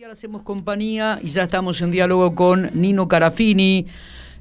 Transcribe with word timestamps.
Le 0.00 0.06
hacemos 0.06 0.40
compañía 0.40 1.18
y 1.22 1.28
ya 1.28 1.42
estamos 1.42 1.82
en 1.82 1.90
diálogo 1.90 2.34
con 2.34 2.70
Nino 2.72 3.06
Carafini, 3.06 3.86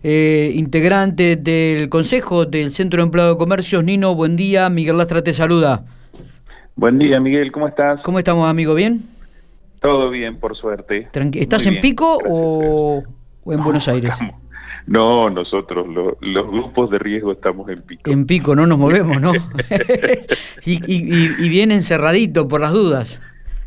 eh, 0.03 0.53
integrante 0.55 1.35
del 1.35 1.89
Consejo 1.89 2.45
del 2.45 2.71
Centro 2.71 3.01
de 3.01 3.07
Empleado 3.07 3.33
de 3.33 3.37
Comercios. 3.37 3.83
Nino, 3.83 4.15
buen 4.15 4.37
día. 4.37 4.69
Miguel 4.69 4.97
Lastra 4.97 5.21
te 5.21 5.33
saluda. 5.33 5.83
Buen 6.77 6.97
día, 6.97 7.19
Miguel. 7.19 7.51
¿Cómo 7.51 7.67
estás? 7.67 7.99
¿Cómo 8.05 8.19
estamos, 8.19 8.49
amigo? 8.49 8.73
¿Bien? 8.73 9.01
Todo 9.81 10.09
bien, 10.09 10.39
por 10.39 10.55
suerte. 10.55 11.09
¿Estás 11.33 11.65
en 11.65 11.81
Pico 11.81 12.19
o, 12.25 13.03
en 13.45 13.61
Buenos 13.61 13.89
Aires? 13.89 14.15
No, 14.87 15.29
nosotros, 15.29 15.85
los 16.21 16.47
grupos 16.47 16.89
de 16.89 16.99
riesgo, 16.99 17.33
estamos 17.33 17.67
en 17.67 17.81
Pico. 17.81 18.09
En 18.09 18.25
Pico, 18.25 18.55
no 18.55 18.65
nos 18.65 18.77
movemos, 18.77 19.19
¿no? 19.19 19.33
y, 20.65 20.79
y 20.87 21.49
bien 21.49 21.73
encerradito 21.73 22.47
por 22.47 22.61
las 22.61 22.71
dudas. 22.71 23.21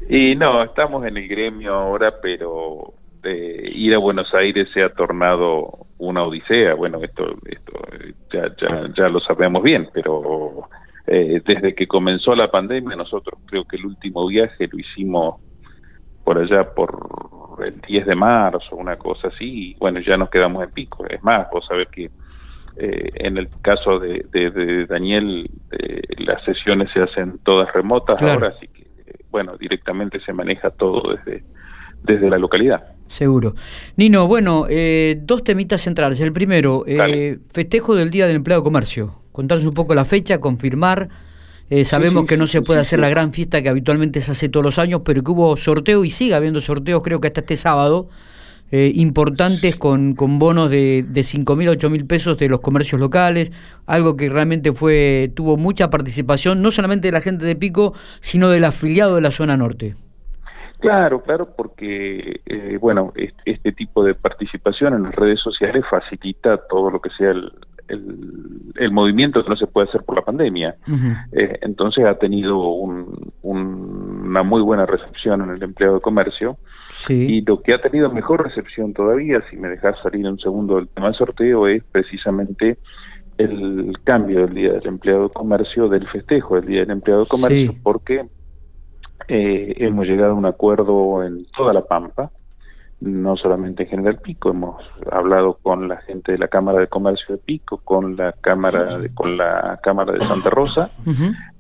Y 0.09 0.34
no, 0.37 0.62
estamos 0.62 1.07
en 1.07 1.16
el 1.16 1.29
gremio 1.29 1.75
ahora, 1.75 2.14
pero 2.21 2.95
eh, 3.25 3.71
ir 3.75 3.95
a 3.95 3.99
Buenos 3.99 4.32
Aires 4.35 4.68
se 4.75 4.82
ha 4.82 4.89
tornado 4.90 5.86
una 5.99 6.25
odisea. 6.25 6.75
Bueno, 6.75 7.03
esto, 7.03 7.36
esto 7.44 7.72
ya, 8.32 8.53
ya, 8.61 8.89
ya 8.96 9.08
lo 9.08 9.21
sabemos 9.21 9.63
bien, 9.63 9.89
pero 9.93 10.68
eh, 11.07 11.41
desde 11.44 11.75
que 11.75 11.86
comenzó 11.86 12.35
la 12.35 12.50
pandemia, 12.50 12.96
nosotros 12.96 13.41
creo 13.46 13.64
que 13.64 13.77
el 13.77 13.86
último 13.86 14.27
viaje 14.27 14.68
lo 14.71 14.79
hicimos 14.79 15.41
por 16.25 16.39
allá 16.39 16.75
por 16.75 17.58
el 17.64 17.80
10 17.80 18.07
de 18.07 18.14
marzo, 18.14 18.77
una 18.77 18.96
cosa 18.96 19.29
así, 19.29 19.71
y 19.71 19.75
bueno, 19.75 20.00
ya 20.00 20.16
nos 20.16 20.30
quedamos 20.30 20.64
en 20.64 20.71
pico. 20.71 21.05
Es 21.08 21.22
más, 21.22 21.49
vos 21.50 21.64
sabés 21.66 21.89
que 21.89 22.11
eh, 22.77 23.08
en 23.14 23.39
el 23.39 23.49
caso 23.61 23.99
de, 23.99 24.27
de, 24.32 24.86
Daniel, 24.86 25.49
las 26.19 26.43
sesiones 26.44 26.91
se 26.93 27.03
hacen 27.03 27.39
todas 27.44 27.72
remotas 27.72 28.22
ahora, 28.22 28.49
así 28.49 28.66
que 28.69 28.82
bueno, 29.32 29.57
directamente 29.57 30.21
se 30.21 30.32
maneja 30.32 30.71
todo 30.71 31.14
desde, 31.14 31.43
desde 32.05 32.31
la 32.31 32.39
localidad. 32.39 32.92
Seguro. 33.09 33.55
Nino, 33.97 34.28
bueno, 34.28 34.67
eh, 34.70 35.19
dos 35.22 35.42
temitas 35.42 35.81
centrales. 35.83 36.20
El 36.20 36.33
primero, 36.33 36.84
eh, 36.86 37.38
festejo 37.50 37.97
del 37.97 38.10
Día 38.10 38.27
del 38.27 38.36
Empleado 38.36 38.62
de 38.62 38.64
Comercio. 38.64 39.19
Contanos 39.33 39.64
un 39.64 39.75
poco 39.75 39.94
la 39.94 40.05
fecha, 40.05 40.38
confirmar. 40.38 41.08
Eh, 41.70 41.84
sabemos 41.84 42.27
que 42.27 42.36
no 42.36 42.47
se 42.47 42.60
puede 42.60 42.80
hacer 42.80 43.00
la 43.00 43.08
gran 43.08 43.33
fiesta 43.33 43.62
que 43.62 43.70
habitualmente 43.70 44.20
se 44.20 44.33
hace 44.33 44.50
todos 44.50 44.64
los 44.64 44.78
años, 44.78 45.00
pero 45.05 45.22
que 45.22 45.30
hubo 45.30 45.56
sorteo 45.56 46.05
y 46.05 46.10
sigue 46.10 46.34
habiendo 46.34 46.60
sorteos, 46.60 47.03
creo 47.03 47.20
que 47.20 47.28
hasta 47.28 47.41
este 47.41 47.56
sábado, 47.56 48.08
eh, 48.73 48.91
importantes 48.95 49.77
con, 49.77 50.15
con, 50.15 50.39
bonos 50.39 50.70
de, 50.70 51.05
de 51.06 51.23
5 51.23 51.56
mil, 51.56 51.69
8 51.69 51.91
mil 51.91 52.06
pesos 52.06 52.39
de 52.39 52.48
los 52.48 52.61
comercios 52.61 52.98
locales, 52.98 53.53
algo 53.87 54.17
que 54.17 54.31
realmente 54.31 54.73
fue 54.73 55.31
tuvo 55.37 55.59
mucha 55.59 55.91
participación, 55.91 56.62
no 56.62 56.70
solamente 56.70 57.09
de 57.09 57.12
la 57.12 57.20
gente 57.20 57.45
de 57.45 57.55
Pico, 57.55 57.93
sino 58.20 58.48
del 58.48 58.65
afiliado 58.65 59.17
de 59.17 59.20
la 59.20 59.31
zona 59.31 59.59
norte. 59.59 59.95
Claro, 60.83 61.23
claro, 61.23 61.55
porque, 61.55 62.41
eh, 62.47 62.78
bueno, 62.81 63.12
este, 63.45 63.73
tipo 63.73 64.03
de 64.03 64.15
participación 64.15 64.95
en 64.95 65.03
las 65.05 65.15
redes 65.15 65.39
sociales 65.41 65.84
facilita 65.89 66.56
todo 66.69 66.91
lo 66.91 67.00
que 67.00 67.11
sea 67.11 67.31
el, 67.31 67.53
el, 68.77 68.91
movimiento 68.91 69.45
que 69.45 69.50
no 69.50 69.56
se 69.56 69.69
puede 69.69 69.89
hacer 69.89 70.03
por 70.03 70.17
la 70.17 70.23
pandemia. 70.23 70.75
Eh, 71.33 71.59
entonces 71.61 72.05
ha 72.05 72.19
tenido 72.19 72.59
una 73.43 74.43
muy 74.43 74.61
buena 74.62 74.87
recepción 74.87 75.43
en 75.43 75.50
el 75.50 75.62
empleado 75.62 75.97
de 75.97 76.00
comercio 76.00 76.56
y 77.08 77.42
lo 77.42 77.62
que 77.62 77.74
ha 77.74 77.80
tenido 77.80 78.10
mejor 78.10 78.44
recepción 78.44 78.92
todavía, 78.92 79.42
si 79.50 79.56
me 79.56 79.68
dejas 79.68 79.96
salir 80.02 80.26
un 80.26 80.38
segundo 80.38 80.76
del 80.76 80.88
tema 80.88 81.08
de 81.08 81.14
sorteo, 81.14 81.66
es 81.66 81.82
precisamente 81.90 82.78
el 83.38 83.92
cambio 84.04 84.46
del 84.46 84.54
Día 84.54 84.72
del 84.74 84.86
Empleado 84.86 85.24
de 85.24 85.30
Comercio, 85.30 85.88
del 85.88 86.06
festejo 86.08 86.56
del 86.56 86.66
Día 86.66 86.80
del 86.80 86.90
Empleado 86.90 87.22
de 87.22 87.28
Comercio, 87.28 87.74
porque 87.82 88.26
eh, 89.28 89.74
hemos 89.78 90.06
llegado 90.06 90.32
a 90.32 90.36
un 90.36 90.46
acuerdo 90.46 91.24
en 91.24 91.46
toda 91.56 91.72
la 91.72 91.84
Pampa, 91.84 92.30
no 93.00 93.36
solamente 93.36 93.82
en 93.82 93.88
General 93.88 94.18
Pico, 94.20 94.50
hemos 94.50 94.80
hablado 95.10 95.58
con 95.60 95.88
la 95.88 95.96
gente 96.02 96.32
de 96.32 96.38
la 96.38 96.46
Cámara 96.46 96.78
de 96.78 96.86
Comercio 96.86 97.34
de 97.34 97.42
Pico, 97.42 97.80
con 97.82 98.16
la 98.16 98.32
Cámara 98.32 98.98
de, 98.98 99.12
con 99.12 99.36
la 99.36 99.80
Cámara 99.82 100.12
de 100.12 100.20
Santa 100.20 100.50
Rosa, 100.50 100.91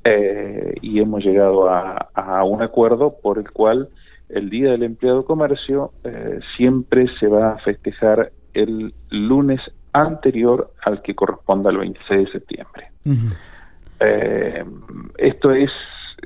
eh, 0.04 0.74
y 0.80 1.00
hemos 1.00 1.24
llegado 1.24 1.68
a, 1.68 2.10
a 2.14 2.44
un 2.44 2.62
acuerdo 2.62 3.16
por 3.20 3.38
el 3.38 3.50
cual 3.50 3.88
el 4.32 4.48
Día 4.48 4.70
del 4.72 4.82
Empleado 4.82 5.22
Comercio 5.22 5.92
eh, 6.04 6.40
siempre 6.56 7.06
se 7.20 7.26
va 7.28 7.52
a 7.52 7.58
festejar 7.58 8.32
el 8.54 8.94
lunes 9.10 9.60
anterior 9.92 10.72
al 10.84 11.02
que 11.02 11.14
corresponda 11.14 11.70
al 11.70 11.76
26 11.78 12.24
de 12.24 12.32
septiembre. 12.32 12.90
Eh, 14.00 14.64
esto 15.18 15.50
es 15.50 15.70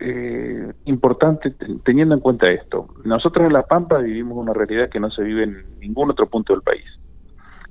eh, 0.00 0.72
importante 0.84 1.55
teniendo 1.84 2.15
en 2.15 2.21
cuenta 2.21 2.50
esto. 2.50 2.89
Nosotros 3.05 3.47
en 3.47 3.53
La 3.53 3.65
Pampa 3.65 3.99
vivimos 3.99 4.39
una 4.39 4.53
realidad 4.53 4.89
que 4.89 5.00
no 5.00 5.11
se 5.11 5.22
vive 5.22 5.43
en 5.43 5.78
ningún 5.81 6.11
otro 6.11 6.28
punto 6.28 6.53
del 6.53 6.62
país, 6.62 6.84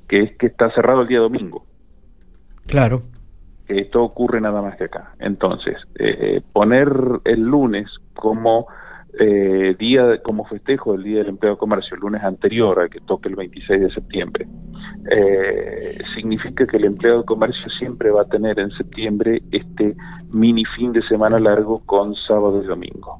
que 0.08 0.22
es 0.22 0.38
que 0.38 0.48
está 0.48 0.70
cerrado 0.72 1.04
el 1.04 1.08
día 1.08 1.20
domingo. 1.20 1.66
Claro. 2.68 3.04
Que 3.68 3.80
esto 3.80 4.04
ocurre 4.04 4.42
nada 4.42 4.62
más 4.62 4.76
que 4.76 4.86
acá. 4.86 5.16
Entonces, 5.20 5.78
poner 6.52 6.92
el 7.24 7.42
lunes 7.42 7.88
como 8.14 8.68
eh, 9.20 9.76
día 9.80 10.22
como 10.22 10.46
festejo 10.46 10.94
del 10.94 11.04
Día 11.04 11.20
del 11.20 11.30
Empleo 11.30 11.54
de 11.54 11.58
Comercio, 11.58 11.96
el 11.96 12.02
lunes 12.02 12.24
anterior 12.24 12.80
al 12.80 12.90
que 12.90 13.00
toque 13.02 13.30
el 13.30 13.36
26 13.36 13.82
de 13.82 13.92
septiembre, 13.92 14.48
eh, 15.10 15.98
significa 16.16 16.66
que 16.66 16.78
el 16.78 16.86
empleado 16.86 17.20
de 17.20 17.26
comercio 17.26 17.70
siempre 17.78 18.10
va 18.12 18.24
a 18.24 18.26
tener 18.26 18.60
en 18.60 18.72
septiembre 18.72 19.42
este 19.52 19.96
mini 20.32 20.66
fin 20.66 20.92
de 20.92 21.02
semana 21.04 21.40
largo 21.40 21.78
con 21.86 22.16
sábado 22.28 22.62
y 22.64 22.66
domingo. 22.66 23.20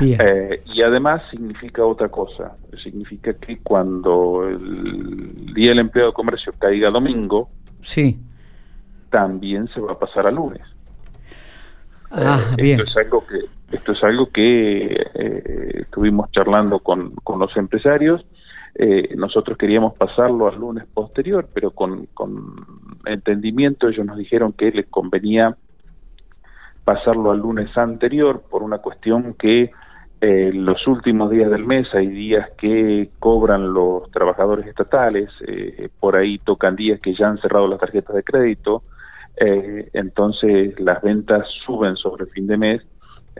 Eh, 0.00 0.62
y 0.64 0.80
además 0.80 1.22
significa 1.30 1.84
otra 1.84 2.08
cosa, 2.08 2.54
significa 2.82 3.34
que 3.34 3.58
cuando 3.58 4.48
el 4.48 5.52
Día 5.52 5.70
del 5.70 5.80
Empleo 5.80 6.06
de 6.06 6.12
Comercio 6.14 6.52
caiga 6.58 6.90
domingo, 6.90 7.50
sí. 7.82 8.18
también 9.10 9.68
se 9.74 9.80
va 9.80 9.92
a 9.92 9.98
pasar 9.98 10.26
a 10.26 10.30
lunes. 10.30 10.62
Ah, 12.10 12.40
bien. 12.56 12.80
Esto 12.80 12.90
es 12.90 13.06
algo 13.06 13.26
que 13.26 13.40
esto 13.70 13.92
es 13.92 14.02
algo 14.02 14.30
que 14.30 14.86
eh, 15.14 15.82
estuvimos 15.82 16.30
charlando 16.32 16.80
con, 16.80 17.12
con 17.16 17.38
los 17.38 17.56
empresarios. 17.56 18.24
Eh, 18.74 19.14
nosotros 19.16 19.58
queríamos 19.58 19.94
pasarlo 19.94 20.48
al 20.48 20.58
lunes 20.58 20.86
posterior, 20.92 21.48
pero 21.52 21.72
con, 21.72 22.06
con 22.06 22.54
entendimiento 23.04 23.88
ellos 23.88 24.06
nos 24.06 24.16
dijeron 24.16 24.52
que 24.52 24.70
les 24.70 24.86
convenía 24.86 25.56
pasarlo 26.84 27.30
al 27.30 27.38
lunes 27.38 27.76
anterior 27.76 28.42
por 28.48 28.62
una 28.62 28.78
cuestión 28.78 29.34
que 29.34 29.70
eh, 30.20 30.50
los 30.52 30.86
últimos 30.86 31.30
días 31.30 31.50
del 31.50 31.64
mes 31.64 31.88
hay 31.94 32.08
días 32.08 32.50
que 32.58 33.10
cobran 33.18 33.72
los 33.72 34.10
trabajadores 34.10 34.66
estatales, 34.66 35.30
eh, 35.46 35.88
por 35.98 36.14
ahí 36.14 36.38
tocan 36.38 36.76
días 36.76 37.00
que 37.00 37.14
ya 37.14 37.28
han 37.28 37.38
cerrado 37.38 37.66
las 37.68 37.80
tarjetas 37.80 38.14
de 38.14 38.22
crédito, 38.22 38.82
eh, 39.36 39.88
entonces 39.94 40.78
las 40.78 41.00
ventas 41.00 41.46
suben 41.64 41.96
sobre 41.96 42.24
el 42.24 42.30
fin 42.30 42.46
de 42.46 42.58
mes 42.58 42.82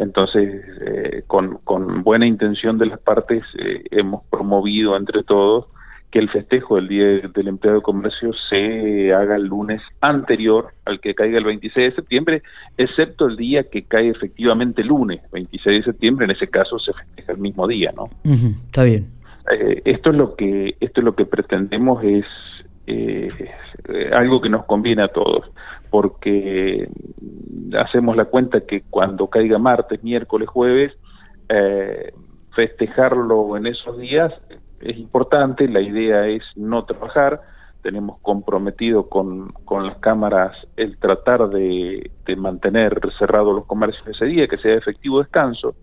entonces, 0.00 0.62
eh, 0.87 1.22
con, 1.27 1.59
con, 1.62 2.03
buena 2.03 2.27
intención 2.27 2.78
de 2.78 2.87
las 2.87 2.99
partes, 2.99 3.43
eh, 3.59 3.84
hemos 3.91 4.25
promovido 4.31 4.97
entre 4.97 5.22
todos 5.22 5.66
que 6.11 6.19
el 6.19 6.31
festejo 6.31 6.77
del 6.77 6.88
Día 6.88 7.05
del 7.28 7.49
Empleado 7.49 7.78
de 7.78 7.83
Comercio 7.83 8.33
se 8.49 9.12
haga 9.12 9.37
el 9.37 9.44
lunes 9.44 9.83
anterior 10.00 10.72
al 10.87 11.00
que 11.00 11.15
caiga 11.15 11.38
el 11.38 11.44
26 11.44 11.91
de 11.91 11.94
septiembre, 11.94 12.43
excepto 12.78 13.27
el 13.27 13.37
día 13.37 13.65
que 13.65 13.83
cae 13.83 14.09
efectivamente 14.09 14.83
lunes, 14.83 15.21
26 15.33 15.84
de 15.84 15.93
septiembre, 15.93 16.25
en 16.25 16.31
ese 16.31 16.49
caso 16.49 16.78
se 16.78 16.94
festeja 16.94 17.32
el 17.32 17.38
mismo 17.38 17.69
día, 17.69 17.93
¿no? 17.94 18.09
está 18.25 18.82
bien. 18.84 19.06
Eh, 19.53 19.82
esto 19.84 20.11
es 20.11 20.17
lo 20.17 20.34
que 20.34 20.77
esto 20.81 21.00
es 21.00 21.05
lo 21.05 21.15
que 21.15 21.27
pretendemos 21.27 22.03
es 22.03 22.25
algo 24.12 24.41
que 24.41 24.49
nos 24.49 24.67
conviene 24.67 25.03
a 25.03 25.09
todos, 25.09 25.44
porque 25.91 26.89
hacemos 27.78 28.17
la 28.17 28.27
cuenta 28.27 28.61
que 28.61 28.83
cuando 28.89 29.28
caiga 29.28 29.59
martes, 29.59 30.03
miércoles, 30.03 30.49
jueves, 30.49 30.93
eh, 31.49 32.12
festejarlo 32.55 33.56
en 33.56 33.67
esos 33.67 33.99
días 33.99 34.33
es 34.81 34.97
importante, 34.97 35.69
la 35.69 35.81
idea 35.81 36.26
es 36.26 36.43
no 36.56 36.85
trabajar, 36.85 37.43
tenemos 37.82 38.19
comprometido 38.20 39.09
con, 39.09 39.49
con 39.64 39.87
las 39.87 39.99
cámaras 39.99 40.56
el 40.76 40.99
tratar 40.99 41.49
de, 41.49 42.11
mantener 42.37 43.00
cerrados 43.19 43.55
los 43.55 43.67
comercios 43.67 44.06
ese 44.06 44.26
día, 44.26 44.47
que 44.47 44.59
sea 44.59 44.75
efectivo 44.75 45.19
descanso. 45.19 45.75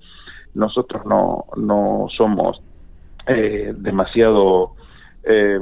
Nosotros 0.53 1.05
no, 1.05 1.45
no 1.57 2.07
somos 2.15 2.61
eh, 3.27 3.73
demasiado... 3.77 4.73
Eh, 5.23 5.59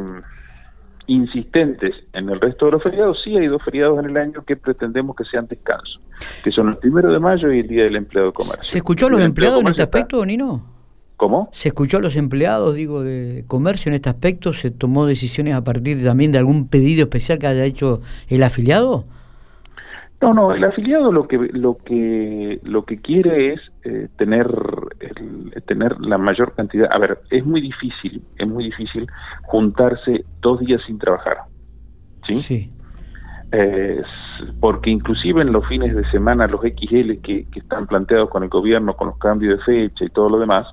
insistentes 1.07 1.96
en 2.13 2.30
el 2.30 2.40
resto 2.40 2.66
de 2.66 2.72
los 2.72 2.84
feriados, 2.84 3.22
sí 3.24 3.38
hay 3.38 3.48
dos 3.48 3.63
feriados 3.63 4.00
en 4.00 4.10
el 4.10 4.18
año 4.18 4.44
que 4.46 4.56
pretendemos 4.56 5.16
que 5.16 5.24
sean 5.25 5.48
descanso, 5.48 6.00
que 6.44 6.52
son 6.52 6.69
el 6.69 6.78
primero 6.78 7.12
de 7.12 7.19
mayo 7.19 7.52
y 7.52 7.60
el 7.60 7.68
Día 7.68 7.84
del 7.84 7.96
Empleado 7.96 8.30
de 8.30 8.34
Comercio. 8.34 8.63
¿Se 8.63 8.78
escuchó 8.78 9.07
a 9.07 9.10
los 9.10 9.22
empleados 9.22 9.62
en 9.62 9.68
este 9.68 9.84
aspecto, 9.84 10.25
Nino? 10.25 10.63
¿Cómo? 11.18 11.50
¿Se 11.54 11.69
escuchó 11.69 11.98
a 11.98 12.02
los 12.02 12.18
empleados, 12.18 12.75
digo, 12.75 13.02
de 13.02 13.46
comercio 13.48 13.90
en 13.90 13.96
este 13.96 14.10
aspecto? 14.10 14.52
¿Se 14.52 14.69
tomó 14.69 15.06
decisiones 15.06 15.54
a 15.54 15.63
partir 15.63 16.04
también 16.04 16.34
de 16.34 16.40
algún 16.40 16.68
pedido 16.68 17.04
especial 17.04 17.40
que 17.40 17.48
haya 17.48 17.63
hecho 17.63 18.02
el 18.28 18.44
afiliado? 18.44 19.06
No, 20.22 20.34
no, 20.34 20.54
el 20.54 20.63
afiliado 20.66 21.12
lo 21.12 21.28
que 21.28 21.38
lo 21.38 21.78
que 21.78 22.60
lo 22.63 22.84
que 22.84 22.98
quiere 22.98 23.54
es 23.54 23.62
eh, 23.84 24.07
tener 24.18 24.48
tener 25.65 26.00
la 26.00 26.18
mayor 26.18 26.53
cantidad. 26.56 26.89
A 26.92 26.97
ver, 26.97 27.19
es 27.30 27.45
muy 27.45 27.62
difícil, 27.62 28.21
es 28.38 28.47
muy 28.47 28.65
difícil 28.65 29.07
juntarse 29.44 30.25
dos 30.42 30.59
días 30.59 30.81
sin 30.86 31.00
trabajar. 31.00 31.38
¿Sí? 32.27 32.42
Sí. 32.42 32.71
porque 34.59 34.89
inclusive 34.89 35.42
en 35.42 35.51
los 35.53 35.65
fines 35.68 35.95
de 35.95 36.09
semana, 36.12 36.47
los 36.47 36.62
XL 36.62 37.21
que, 37.21 37.45
que, 37.51 37.59
están 37.59 37.88
planteados 37.88 38.30
con 38.30 38.44
el 38.44 38.50
gobierno, 38.50 38.95
con 38.95 39.07
los 39.07 39.18
cambios 39.18 39.57
de 39.57 39.63
fecha 39.63 40.06
y 40.06 40.09
todo 40.09 40.30
lo 40.30 40.39
demás, 40.39 40.68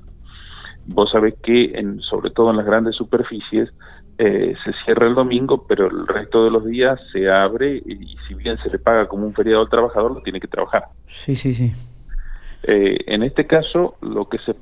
vos 0.87 1.11
sabés 1.11 1.35
que 1.43 1.73
en, 1.75 2.01
sobre 2.01 2.31
todo 2.31 2.51
en 2.51 2.57
las 2.57 2.67
grandes 2.67 2.97
superficies 2.97 3.71
eh, 4.19 4.55
se 4.65 4.73
cierra 4.85 5.07
el 5.07 5.15
domingo, 5.15 5.67
pero 5.67 5.87
el 5.87 6.07
resto 6.07 6.45
de 6.45 6.51
los 6.51 6.65
días 6.67 7.01
se 7.13 7.31
abre 7.31 7.83
y, 7.85 8.17
si 8.29 8.35
bien 8.35 8.59
se 8.59 8.71
le 8.71 8.79
paga 8.79 9.09
como 9.09 9.27
un 9.27 9.35
feriado 9.35 9.63
al 9.63 9.69
trabajador, 9.69 10.15
lo 10.15 10.23
tiene 10.23 10.41
que 10.41 10.49
trabajar. 10.49 10.85
Sí, 11.09 11.35
sí, 11.35 11.55
sí. 11.55 11.73
Eh, 12.63 12.99
en 13.07 13.23
este 13.23 13.47
caso, 13.47 13.97
lo 14.01 14.29
que 14.29 14.39
se 14.39 14.55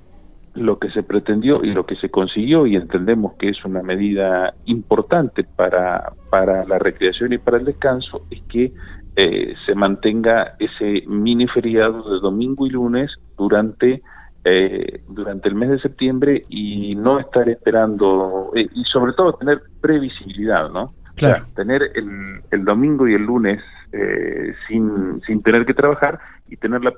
lo 0.54 0.78
que 0.78 0.90
se 0.90 1.02
pretendió 1.02 1.62
y 1.62 1.72
lo 1.72 1.86
que 1.86 1.96
se 1.96 2.10
consiguió 2.10 2.66
y 2.66 2.74
entendemos 2.74 3.34
que 3.34 3.50
es 3.50 3.64
una 3.64 3.82
medida 3.82 4.52
importante 4.64 5.44
para, 5.44 6.12
para 6.28 6.64
la 6.64 6.78
recreación 6.78 7.32
y 7.32 7.38
para 7.38 7.58
el 7.58 7.64
descanso 7.64 8.22
es 8.30 8.42
que 8.48 8.72
eh, 9.16 9.54
se 9.66 9.74
mantenga 9.74 10.54
ese 10.58 11.04
mini 11.06 11.46
feriado 11.46 12.14
de 12.14 12.20
domingo 12.20 12.66
y 12.66 12.70
lunes 12.70 13.10
durante 13.36 14.02
eh, 14.44 15.02
durante 15.08 15.48
el 15.48 15.54
mes 15.54 15.68
de 15.70 15.80
septiembre 15.80 16.42
y 16.48 16.94
no 16.94 17.18
estar 17.18 17.46
esperando 17.48 18.52
eh, 18.56 18.66
y 18.74 18.84
sobre 18.84 19.12
todo 19.12 19.34
tener 19.34 19.60
previsibilidad, 19.80 20.70
¿no? 20.70 20.86
Claro. 21.16 21.44
tener 21.54 21.82
el, 21.94 22.40
el, 22.50 22.64
domingo 22.64 23.06
y 23.06 23.12
el 23.12 23.22
lunes 23.22 23.60
eh, 23.92 24.52
sin, 24.68 25.20
sin 25.26 25.42
tener 25.42 25.66
que 25.66 25.74
trabajar 25.74 26.18
y 26.48 26.56
tener 26.56 26.82
la, 26.82 26.92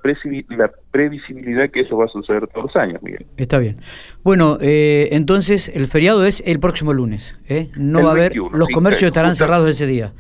la 0.57 0.71
previsibilidad 0.91 1.71
que 1.71 1.81
eso 1.81 1.97
va 1.97 2.07
a 2.07 2.09
suceder 2.09 2.47
todos 2.49 2.67
los 2.67 2.77
años, 2.77 3.03
Miguel. 3.03 3.27
Está 3.37 3.59
bien. 3.59 3.77
Bueno, 4.23 4.59
entonces 4.61 5.71
el 5.75 5.87
feriado 5.87 6.25
es 6.25 6.43
el 6.47 6.59
próximo 6.59 6.93
lunes, 6.93 7.39
No 7.77 8.03
va 8.03 8.11
a 8.11 8.13
haber, 8.13 8.37
los 8.37 8.69
comercios 8.69 9.09
estarán 9.09 9.35
cerrados 9.35 9.69
ese 9.69 9.87
día. 9.87 10.13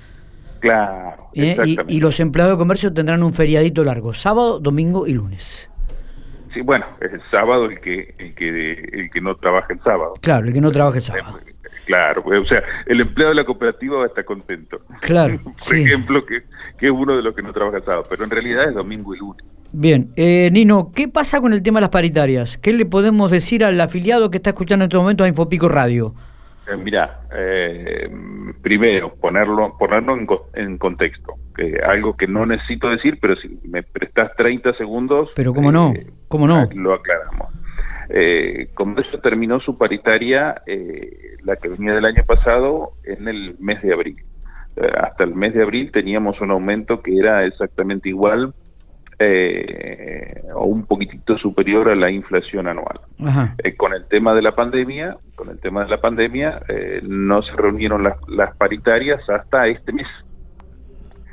Claro. 0.60 1.28
Y, 1.32 1.76
y 1.88 2.00
los 2.00 2.20
empleados 2.20 2.56
de 2.56 2.58
comercio 2.58 2.92
tendrán 2.92 3.22
un 3.22 3.34
feriadito 3.34 3.82
largo, 3.84 4.14
sábado, 4.14 4.60
domingo 4.60 5.06
y 5.06 5.14
lunes. 5.14 5.68
Sí, 6.54 6.60
bueno, 6.60 6.84
es 7.00 7.12
el 7.12 7.22
sábado 7.30 7.64
el 7.64 7.80
que, 7.80 8.14
el 8.18 8.34
que 8.34 8.72
el 8.92 9.10
que 9.10 9.20
no 9.20 9.34
trabaja 9.36 9.72
el 9.72 9.80
sábado. 9.80 10.14
Claro, 10.20 10.46
el 10.46 10.52
que 10.52 10.60
no 10.60 10.70
trabaja 10.70 10.96
el 10.96 11.02
sábado. 11.02 11.38
Claro, 11.84 12.23
pues, 12.23 12.40
o 12.40 12.44
sea, 12.44 12.62
el 12.87 13.00
empleado 13.00 13.31
de 13.31 13.40
la 13.40 13.44
cooperativa 13.44 13.99
va 13.99 14.05
a 14.05 14.06
estar 14.06 14.25
contento. 14.25 14.81
Claro. 15.00 15.38
Por 15.67 15.76
ejemplo, 15.76 16.25
que, 16.25 16.38
que 16.79 16.87
es 16.87 16.93
uno 16.93 17.17
de 17.17 17.23
los 17.23 17.34
que 17.34 17.43
no 17.43 17.52
trabaja 17.52 17.81
sábado, 17.81 18.05
pero 18.08 18.25
en 18.25 18.31
realidad 18.31 18.69
es 18.69 18.75
domingo 18.75 19.14
y 19.14 19.19
lunes. 19.19 19.44
Bien, 19.73 20.12
eh, 20.17 20.50
Nino, 20.52 20.93
¿qué 20.94 21.08
pasa 21.08 21.40
con 21.40 21.52
el 21.52 21.62
tema 21.62 21.79
de 21.79 21.82
las 21.82 21.90
paritarias? 21.90 22.58
¿Qué 22.58 22.73
le 22.73 22.84
podemos 22.84 23.31
decir 23.31 23.64
al 23.64 23.81
afiliado 23.81 24.31
que 24.31 24.37
está 24.37 24.50
escuchando 24.50 24.84
en 24.84 24.88
este 24.88 24.99
momento 24.99 25.25
a 25.25 25.29
Infopico 25.29 25.69
Radio? 25.69 26.14
Eh, 26.69 26.76
mira, 26.76 27.23
eh, 27.34 28.08
primero, 28.61 29.14
ponerlo, 29.14 29.76
ponerlo 29.78 30.17
en, 30.55 30.78
contexto. 30.78 31.35
Que 31.56 31.78
algo 31.85 32.17
que 32.17 32.26
no 32.26 32.46
necesito 32.46 32.88
decir, 32.88 33.19
pero 33.20 33.37
si 33.37 33.58
me 33.64 33.82
prestas 33.82 34.31
30 34.37 34.75
segundos... 34.75 35.31
Pero 35.35 35.52
cómo 35.52 35.73
no, 35.73 35.93
eh, 35.94 36.06
cómo 36.28 36.46
no. 36.46 36.69
Lo 36.75 36.94
aclaramos. 36.94 37.49
Eh, 38.08 38.69
eso 38.75 39.19
terminó 39.20 39.60
su 39.60 39.76
paritaria, 39.78 40.62
eh, 40.66 41.37
la 41.43 41.56
que 41.56 41.69
venía 41.69 41.94
del 41.94 42.04
año 42.04 42.22
pasado, 42.26 42.93
en 43.04 43.28
el 43.28 43.56
mes 43.58 43.82
de 43.82 43.93
abril. 43.93 44.16
hasta 44.99 45.25
el 45.25 45.34
mes 45.34 45.52
de 45.52 45.62
abril 45.62 45.93
teníamos 45.93 46.40
un 46.40 46.50
aumento 46.50 47.02
que 47.02 47.19
era 47.19 47.44
exactamente 47.44 48.08
igual 48.08 48.54
eh, 49.25 50.26
o 50.54 50.64
un 50.64 50.84
poquitito 50.84 51.38
superior 51.38 51.88
a 51.90 51.94
la 51.94 52.10
inflación 52.10 52.66
anual. 52.66 53.00
Eh, 53.62 53.76
con 53.76 53.93
el 53.93 54.06
tema 54.06 54.34
de 54.34 54.43
la 54.43 54.54
pandemia, 54.54 55.16
con 55.37 55.49
el 55.49 55.60
tema 55.60 55.84
de 55.84 55.90
la 55.90 56.00
pandemia, 56.00 56.60
eh, 56.69 57.00
no 57.04 57.40
se 57.43 57.52
reunieron 57.52 58.02
las, 58.02 58.16
las, 58.28 58.56
paritarias 58.56 59.20
hasta 59.28 59.69
este 59.69 59.93
mes. 59.93 60.08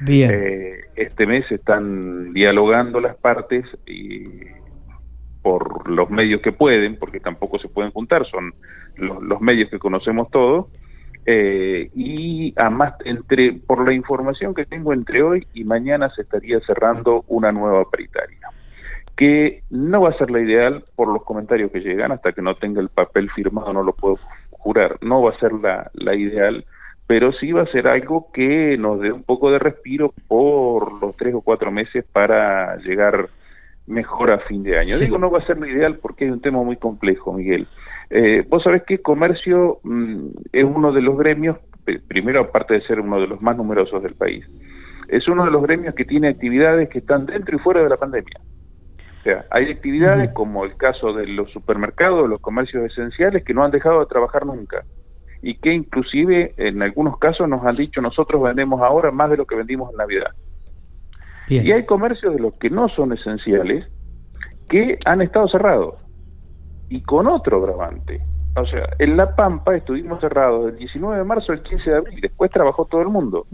Bien. 0.01 0.31
este 0.95 1.25
mes 1.25 1.51
están 1.51 2.31
dialogando 2.31 3.01
las 3.01 3.18
partes 3.18 3.66
y 3.86 4.24
por 5.41 5.89
los 5.89 6.09
medios 6.09 6.41
que 6.41 6.51
pueden, 6.51 6.97
porque 6.97 7.19
tampoco 7.19 7.59
se 7.59 7.69
pueden 7.69 7.91
juntar, 7.91 8.25
son 8.27 8.53
los, 8.95 9.21
los 9.24 9.41
medios 9.41 9.69
que 9.69 9.80
conocemos 9.80 10.30
todos, 10.30 10.68
eh, 11.25 11.89
y 11.94 12.53
además, 12.57 12.95
entre, 13.06 13.53
por 13.53 13.86
la 13.86 13.94
información 13.94 14.53
que 14.53 14.65
tengo 14.65 14.94
entre 14.94 15.21
hoy 15.21 15.47
y 15.53 15.63
mañana 15.63 16.09
se 16.15 16.24
estaría 16.24 16.59
cerrando 16.62 17.24
una 17.27 17.51
nueva 17.51 17.86
paritaria, 17.89 18.50
que 19.15 19.63
no 19.69 20.01
va 20.01 20.09
a 20.09 20.18
ser 20.18 20.31
la 20.31 20.39
ideal 20.39 20.83
por 20.95 21.09
los 21.09 21.24
comentarios 21.24 21.71
que 21.71 21.81
llegan, 21.81 22.12
hasta 22.12 22.31
que 22.31 22.42
no 22.42 22.56
tenga 22.56 22.81
el 22.81 22.89
papel 22.89 23.30
firmado 23.31 23.74
no 23.74 23.83
lo 23.83 23.94
puedo 23.94 24.18
jurar, 24.50 24.97
no 25.01 25.21
va 25.21 25.31
a 25.31 25.39
ser 25.39 25.53
la, 25.53 25.92
la 25.94 26.15
ideal, 26.15 26.65
pero 27.06 27.31
sí 27.33 27.51
va 27.51 27.63
a 27.63 27.71
ser 27.71 27.88
algo 27.88 28.31
que 28.31 28.77
nos 28.77 29.00
dé 29.01 29.12
un 29.12 29.24
poco 29.24 29.51
de 29.51 29.59
respiro 29.59 30.13
por 30.27 31.01
los 31.01 31.15
tres 31.15 31.35
o 31.35 31.42
cuatro 31.42 31.71
meses 31.71 32.06
para 32.12 32.77
llegar 32.77 33.30
mejor 33.89 34.31
a 34.31 34.39
fin 34.39 34.63
de 34.63 34.77
año. 34.77 34.97
Digo, 34.97 35.18
no 35.18 35.30
va 35.30 35.39
a 35.39 35.45
ser 35.45 35.57
lo 35.57 35.68
ideal 35.68 35.97
porque 36.01 36.25
hay 36.25 36.31
un 36.31 36.41
tema 36.41 36.63
muy 36.63 36.77
complejo, 36.77 37.33
Miguel. 37.33 37.68
Eh, 38.09 38.45
vos 38.47 38.63
sabés 38.63 38.83
que 38.83 39.00
comercio 39.00 39.80
mm, 39.83 40.27
es 40.53 40.63
uno 40.63 40.91
de 40.91 41.01
los 41.01 41.18
gremios, 41.18 41.57
primero 42.07 42.41
aparte 42.41 42.75
de 42.75 42.81
ser 42.81 43.00
uno 43.00 43.19
de 43.19 43.27
los 43.27 43.41
más 43.41 43.57
numerosos 43.57 44.01
del 44.01 44.15
país, 44.15 44.45
es 45.07 45.27
uno 45.27 45.45
de 45.45 45.51
los 45.51 45.62
gremios 45.62 45.95
que 45.95 46.06
tiene 46.06 46.27
actividades 46.27 46.89
que 46.89 47.00
están 47.00 47.25
dentro 47.25 47.56
y 47.56 47.59
fuera 47.59 47.83
de 47.83 47.89
la 47.89 47.97
pandemia. 47.97 48.39
O 49.19 49.24
sea, 49.24 49.45
hay 49.51 49.71
actividades 49.71 50.31
como 50.31 50.63
el 50.63 50.77
caso 50.77 51.13
de 51.13 51.27
los 51.27 51.51
supermercados, 51.51 52.30
los 52.30 52.39
comercios 52.39 52.85
esenciales 52.85 53.44
que 53.44 53.53
no 53.53 53.65
han 53.65 53.71
dejado 53.71 54.00
de 54.00 54.06
trabajar 54.06 54.45
nunca 54.45 54.83
y 55.42 55.56
que 55.56 55.74
inclusive 55.74 56.53
en 56.57 56.81
algunos 56.81 57.18
casos 57.18 57.47
nos 57.47 57.65
han 57.65 57.75
dicho 57.75 58.01
nosotros 58.01 58.42
vendemos 58.44 58.81
ahora 58.81 59.12
más 59.12 59.30
de 59.30 59.38
lo 59.38 59.45
que 59.45 59.56
vendimos 59.56 59.92
en 59.92 59.97
Navidad. 59.97 60.31
Y 61.50 61.72
hay 61.72 61.86
comercios 61.86 62.34
de 62.34 62.40
los 62.40 62.54
que 62.56 62.69
no 62.69 62.90
son 62.90 63.13
esenciales 63.13 63.86
que 64.69 64.98
han 65.06 65.22
estado 65.22 65.48
cerrados 65.48 65.96
y 66.90 67.01
con 67.01 67.28
otro 67.28 67.57
agravante. 67.57 68.22
O 68.56 68.66
sea, 68.66 68.90
en 68.98 69.16
La 69.16 69.36
Pampa 69.36 69.75
estuvimos 69.75 70.19
cerrados 70.19 70.66
del 70.66 70.78
19 70.78 71.18
de 71.18 71.24
marzo 71.24 71.51
al 71.51 71.62
15 71.62 71.90
de 71.90 71.98
abril, 71.98 72.19
después 72.22 72.51
trabajó 72.51 72.86
todo 72.86 73.01
el 73.01 73.07
mundo. 73.07 73.46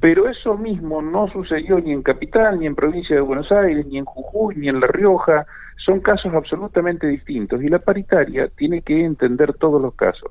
Pero 0.00 0.28
eso 0.28 0.56
mismo 0.56 1.02
no 1.02 1.28
sucedió 1.28 1.80
ni 1.80 1.92
en 1.92 2.02
Capital, 2.02 2.60
ni 2.60 2.66
en 2.66 2.74
Provincia 2.74 3.16
de 3.16 3.22
Buenos 3.22 3.50
Aires, 3.50 3.86
ni 3.86 3.98
en 3.98 4.04
Jujuy, 4.04 4.56
ni 4.56 4.68
en 4.68 4.80
La 4.80 4.86
Rioja. 4.86 5.46
Son 5.84 6.00
casos 6.00 6.32
absolutamente 6.34 7.06
distintos 7.06 7.62
y 7.62 7.68
la 7.68 7.78
paritaria 7.78 8.48
tiene 8.56 8.82
que 8.82 9.04
entender 9.04 9.54
todos 9.54 9.80
los 9.80 9.94
casos. 9.94 10.30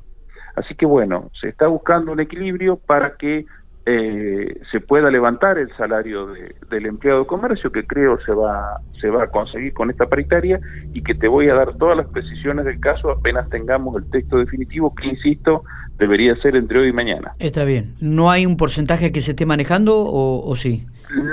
Así 0.56 0.76
que 0.76 0.86
bueno, 0.86 1.30
se 1.40 1.50
está 1.50 1.68
buscando 1.68 2.12
un 2.12 2.20
equilibrio 2.20 2.78
para 2.78 3.18
que 3.18 3.46
eh, 3.86 4.62
se 4.72 4.80
pueda 4.80 5.12
levantar 5.12 5.58
el 5.58 5.70
salario 5.76 6.28
del 6.70 6.86
empleado 6.86 7.22
de 7.22 7.26
comercio, 7.26 7.72
que 7.72 7.86
creo 7.86 8.18
se 8.26 8.32
va, 8.32 8.80
se 9.02 9.10
va 9.10 9.26
a 9.26 9.28
conseguir 9.28 9.74
con 9.74 9.90
esta 9.90 10.08
paritaria, 10.08 10.60
y 10.94 11.04
que 11.04 11.14
te 11.14 11.28
voy 11.28 11.50
a 11.50 11.56
dar 11.56 11.76
todas 11.76 11.98
las 11.98 12.08
precisiones 12.08 12.66
del 12.66 12.80
caso 12.80 13.12
apenas 13.12 13.50
tengamos 13.50 13.96
el 13.98 14.10
texto 14.10 14.38
definitivo, 14.38 14.96
que 14.96 15.08
insisto, 15.08 15.64
debería 15.98 16.36
ser 16.38 16.56
entre 16.56 16.80
hoy 16.80 16.90
y 16.90 16.94
mañana. 16.94 17.34
Está 17.40 17.66
bien. 17.66 17.96
¿No 18.00 18.32
hay 18.32 18.46
un 18.46 18.56
porcentaje 18.56 19.12
que 19.12 19.20
se 19.20 19.32
esté 19.32 19.46
manejando 19.46 19.96
o, 19.98 20.56
sí? 20.56 20.86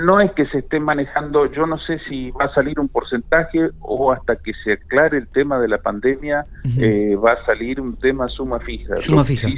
No 0.04 0.20
es 0.20 0.32
que 0.32 0.44
se 0.46 0.58
esté 0.58 0.80
manejando, 0.80 1.50
yo 1.52 1.66
no 1.66 1.78
sé 1.78 2.00
si 2.08 2.32
va 2.32 2.46
a 2.46 2.54
salir 2.54 2.78
un 2.80 2.88
porcentaje 2.88 3.70
o 3.80 4.12
hasta 4.12 4.36
que 4.36 4.52
se 4.64 4.72
aclare 4.72 5.16
el 5.16 5.28
tema 5.28 5.58
de 5.58 5.68
la 5.68 5.78
pandemia 5.78 6.44
eh, 6.78 7.16
va 7.16 7.32
a 7.32 7.46
salir 7.46 7.80
un 7.80 7.96
tema 7.96 8.28
suma 8.28 8.58
fija. 8.58 8.96
Suma 8.98 9.24
fija 9.24 9.48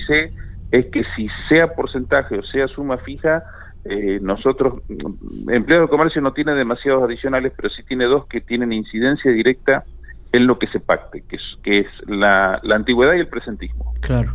es 0.72 0.86
que 0.86 1.04
si 1.14 1.28
sea 1.48 1.74
porcentaje 1.74 2.38
o 2.38 2.42
sea 2.42 2.66
suma 2.66 2.96
fija, 2.98 3.44
eh, 3.84 4.18
nosotros, 4.22 4.80
mm, 4.88 5.50
empleo 5.50 5.82
de 5.82 5.88
comercio 5.88 6.22
no 6.22 6.32
tiene 6.32 6.54
demasiados 6.54 7.04
adicionales, 7.04 7.52
pero 7.54 7.68
sí 7.70 7.82
tiene 7.84 8.06
dos 8.06 8.26
que 8.26 8.40
tienen 8.40 8.72
incidencia 8.72 9.30
directa 9.30 9.84
en 10.32 10.46
lo 10.46 10.58
que 10.58 10.66
se 10.68 10.80
pacte, 10.80 11.22
que 11.28 11.36
es, 11.36 11.42
que 11.62 11.80
es 11.80 11.86
la, 12.06 12.58
la 12.62 12.76
antigüedad 12.76 13.14
y 13.14 13.20
el 13.20 13.28
presentismo. 13.28 13.92
Claro. 14.00 14.34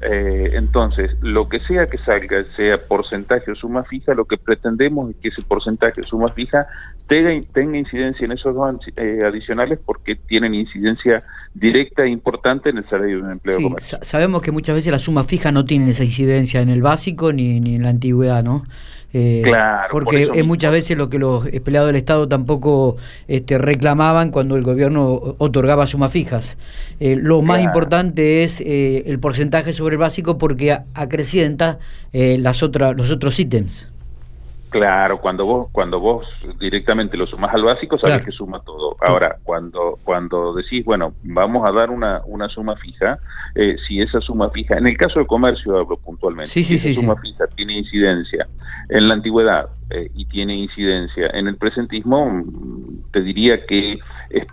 Eh, 0.00 0.50
entonces, 0.52 1.12
lo 1.22 1.48
que 1.48 1.60
sea 1.60 1.86
que 1.86 1.98
salga, 1.98 2.44
sea 2.56 2.78
porcentaje 2.78 3.50
o 3.50 3.54
suma 3.54 3.84
fija, 3.84 4.12
lo 4.12 4.26
que 4.26 4.36
pretendemos 4.36 5.10
es 5.10 5.16
que 5.16 5.28
ese 5.28 5.42
porcentaje 5.42 6.00
o 6.00 6.04
suma 6.04 6.28
fija 6.28 6.66
tenga, 7.06 7.30
tenga 7.52 7.78
incidencia 7.78 8.24
en 8.24 8.32
esos 8.32 8.54
dos 8.54 8.76
eh, 8.96 9.20
adicionales 9.24 9.78
porque 9.84 10.16
tienen 10.16 10.54
incidencia 10.54 11.22
directa 11.54 12.04
e 12.04 12.08
importante 12.08 12.70
en 12.70 12.78
el 12.78 12.88
salario 12.88 13.18
de 13.18 13.22
un 13.22 13.30
empleo. 13.32 13.58
Sí, 13.78 13.96
sabemos 14.02 14.42
que 14.42 14.50
muchas 14.50 14.74
veces 14.74 14.92
la 14.92 14.98
suma 14.98 15.24
fija 15.24 15.52
no 15.52 15.64
tiene 15.64 15.90
esa 15.90 16.04
incidencia 16.04 16.60
en 16.60 16.68
el 16.68 16.82
básico 16.82 17.32
ni, 17.32 17.60
ni 17.60 17.76
en 17.76 17.84
la 17.84 17.90
antigüedad, 17.90 18.42
¿no? 18.42 18.64
Eh, 19.16 19.42
claro, 19.44 19.86
porque 19.92 20.28
es 20.34 20.44
muchas 20.44 20.72
veces 20.72 20.98
lo 20.98 21.08
que 21.08 21.20
los 21.20 21.46
empleados 21.46 21.86
del 21.86 21.94
Estado 21.94 22.26
tampoco 22.26 22.96
este, 23.28 23.58
reclamaban 23.58 24.32
cuando 24.32 24.56
el 24.56 24.64
gobierno 24.64 25.36
otorgaba 25.38 25.86
sumas 25.86 26.10
fijas. 26.10 26.58
Eh, 26.98 27.14
lo 27.14 27.40
más 27.40 27.62
importante 27.62 28.42
es 28.42 28.60
eh, 28.60 29.04
el 29.06 29.20
porcentaje 29.20 29.72
sobre 29.72 29.94
el 29.94 29.98
básico 30.00 30.36
porque 30.36 30.76
acrecienta 30.94 31.78
las 32.12 32.64
otras 32.64 32.96
los 32.96 33.12
otros 33.12 33.38
ítems. 33.38 33.86
Claro, 34.74 35.20
cuando 35.20 35.46
vos 35.46 35.68
cuando 35.70 36.00
vos 36.00 36.26
directamente 36.58 37.16
lo 37.16 37.28
sumas 37.28 37.54
al 37.54 37.62
básico, 37.62 37.96
sabes 37.96 38.24
que 38.24 38.32
suma 38.32 38.58
todo. 38.58 38.96
Ahora, 39.06 39.38
cuando 39.44 40.00
cuando 40.02 40.52
decís, 40.52 40.84
bueno, 40.84 41.14
vamos 41.22 41.64
a 41.64 41.70
dar 41.70 41.90
una, 41.90 42.22
una 42.26 42.48
suma 42.48 42.74
fija, 42.74 43.20
eh, 43.54 43.76
si 43.86 44.00
esa 44.00 44.20
suma 44.20 44.50
fija, 44.50 44.76
en 44.76 44.88
el 44.88 44.96
caso 44.96 45.20
del 45.20 45.28
comercio 45.28 45.78
hablo 45.78 45.96
puntualmente, 45.96 46.50
si 46.50 46.74
esa 46.74 46.92
suma 47.00 47.14
fija 47.22 47.46
tiene 47.54 47.78
incidencia 47.78 48.44
en 48.88 49.06
la 49.06 49.14
antigüedad 49.14 49.68
eh, 49.90 50.10
y 50.12 50.24
tiene 50.24 50.56
incidencia 50.56 51.30
en 51.34 51.46
el 51.46 51.56
presentismo, 51.56 52.28
mm, 52.28 53.12
te 53.12 53.20
diría 53.20 53.64
que 53.66 54.00
es 54.30 54.44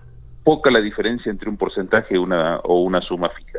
poca 0.44 0.70
la 0.70 0.82
diferencia 0.82 1.32
entre 1.32 1.50
un 1.50 1.58
porcentaje 1.58 2.20
una, 2.20 2.58
o 2.58 2.82
una 2.82 3.02
suma 3.02 3.30
fija, 3.30 3.58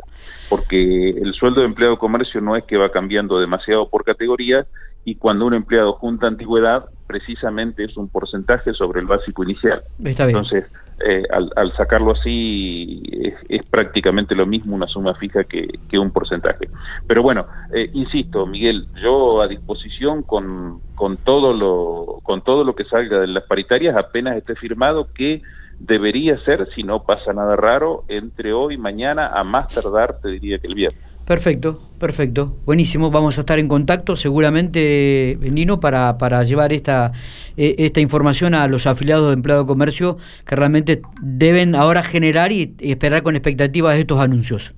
porque 0.49 1.11
el 1.11 1.35
sueldo 1.35 1.63
de 1.63 1.67
empleado 1.67 1.95
de 1.95 1.99
comercio 1.99 2.41
no 2.41 2.55
es 2.55 2.63
que 2.65 2.77
va 2.77 2.93
cambiando 2.93 3.41
demasiado 3.41 3.89
por 3.89 4.05
categoría, 4.05 4.65
y 5.05 5.17
cuando 5.17 5.47
un 5.47 5.55
empleado 5.55 5.95
junta 5.95 6.27
antigüedad, 6.27 6.87
precisamente 7.07 7.85
es 7.85 7.97
un 7.97 8.09
porcentaje 8.09 8.73
sobre 8.73 9.01
el 9.01 9.07
básico 9.07 9.43
inicial. 9.43 9.83
Entonces, 10.03 10.65
eh, 11.05 11.25
al, 11.31 11.73
sacarlo 11.77 12.13
así, 12.13 13.03
es, 13.49 13.67
prácticamente 13.67 14.35
lo 14.35 14.47
mismo 14.47 14.77
una 14.77 14.87
suma 14.87 15.15
fija 15.15 15.45
que, 15.45 15.99
un 15.99 16.11
porcentaje. 16.11 16.69
Pero 17.07 17.23
bueno, 17.23 17.47
eh, 17.75 17.91
insisto, 17.93 18.47
Miguel, 18.47 18.87
yo 19.03 19.43
a 19.43 19.49
disposición 19.49 20.23
con, 20.23 20.81
con, 20.95 21.17
todo 21.17 21.53
lo, 21.53 22.21
con 22.23 22.43
todo 22.43 22.63
lo 22.63 22.75
que 22.75 22.85
salga 22.85 23.21
de 23.21 23.27
las 23.27 23.45
paritarias, 23.45 23.97
apenas 23.97 24.37
esté 24.37 24.55
firmado 24.55 25.09
que 25.13 25.43
debería 25.81 26.39
ser, 26.45 26.69
si 26.75 26.83
no 26.85 27.03
pasa 27.03 27.33
nada 27.33 27.57
raro, 27.57 28.05
entre 28.09 28.53
hoy 28.53 28.75
y 28.75 28.79
mañana, 28.79 29.29
a 29.29 29.43
más 29.43 29.75
tardar, 29.75 30.21
te 30.21 30.29
diría 30.29 30.59
que 30.59 30.69
el 30.69 30.75
viernes. 30.75 31.12
Perfecto, 31.33 31.79
perfecto, 31.99 32.59
buenísimo. 32.67 33.11
Vamos 33.11 33.39
a 33.39 33.41
estar 33.41 33.59
en 33.59 33.67
contacto 33.67 34.17
seguramente, 34.17 35.39
Nino, 35.41 35.81
para, 35.81 36.19
para 36.19 36.43
llevar 36.43 36.75
esta, 36.75 37.13
eh, 37.57 37.75
esta 37.79 38.01
información 38.01 38.53
a 38.53 38.69
los 38.69 38.87
afiliados 38.87 39.29
de 39.29 39.33
Empleado 39.33 39.63
de 39.63 39.67
Comercio 39.67 40.19
que 40.47 40.57
realmente 40.57 41.01
deben 41.23 41.75
ahora 41.75 42.03
generar 42.03 42.53
y, 42.53 42.75
esperar 42.81 43.23
con 43.23 43.35
expectativas 43.35 43.97
estos 43.97 44.21
anuncios. 44.21 44.75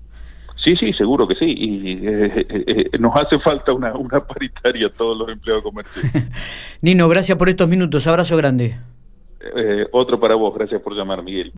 Sí, 0.62 0.76
sí, 0.76 0.92
seguro 0.92 1.26
que 1.26 1.34
sí. 1.34 1.46
Y 1.58 2.06
eh, 2.06 2.46
eh, 2.48 2.98
nos 3.00 3.20
hace 3.20 3.36
falta 3.40 3.72
una, 3.72 3.92
una 3.96 4.24
paritaria 4.24 4.86
a 4.86 4.90
todos 4.90 5.18
los 5.18 5.28
empleados 5.28 5.64
de 5.64 5.68
comercio. 5.68 6.10
Nino, 6.82 7.08
gracias 7.08 7.36
por 7.36 7.48
estos 7.48 7.68
minutos. 7.68 8.06
Abrazo 8.06 8.36
grande. 8.36 8.76
otro 9.90 10.20
para 10.20 10.36
vos. 10.36 10.54
Gracias 10.54 10.80
por 10.80 10.94
llamar, 10.94 11.20
Miguel. 11.24 11.52